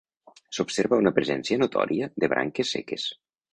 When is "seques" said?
2.79-3.09